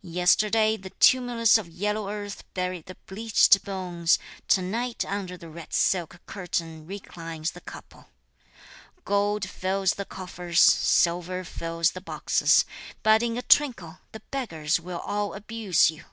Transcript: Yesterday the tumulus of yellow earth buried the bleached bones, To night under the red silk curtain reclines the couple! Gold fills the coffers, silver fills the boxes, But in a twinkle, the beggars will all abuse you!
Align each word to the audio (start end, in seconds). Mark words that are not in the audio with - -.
Yesterday 0.00 0.78
the 0.78 0.88
tumulus 0.88 1.58
of 1.58 1.68
yellow 1.68 2.08
earth 2.08 2.44
buried 2.54 2.86
the 2.86 2.94
bleached 3.06 3.62
bones, 3.62 4.18
To 4.48 4.62
night 4.62 5.04
under 5.04 5.36
the 5.36 5.50
red 5.50 5.74
silk 5.74 6.18
curtain 6.24 6.86
reclines 6.86 7.50
the 7.50 7.60
couple! 7.60 8.08
Gold 9.04 9.46
fills 9.46 9.92
the 9.96 10.06
coffers, 10.06 10.62
silver 10.62 11.44
fills 11.44 11.90
the 11.90 12.00
boxes, 12.00 12.64
But 13.02 13.22
in 13.22 13.36
a 13.36 13.42
twinkle, 13.42 13.98
the 14.12 14.20
beggars 14.30 14.80
will 14.80 15.00
all 15.00 15.34
abuse 15.34 15.90
you! 15.90 16.04